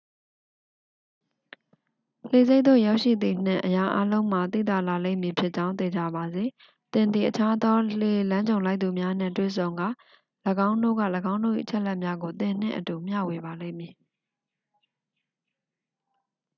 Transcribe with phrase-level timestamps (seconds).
[2.29, 6.43] လှေဆိပ်သို့ရောက်ရှိသည်နှင့် အရာအားလုံးမှာ သိသာလာလိမ့်မည်ဖြစ်ကြောင်း သေချာပါစေ
[6.93, 9.89] သင်သည် အခြားသော လှေလမ်းကြုံလိုက်သူများနှင့် တွေ့ဆုံကာ
[10.67, 13.93] ၎င်းတို့က ၎င်းတို့၏အချက်အလက်များကို သင်နှင့်အတူမျှဝေပါလိမ့်မည်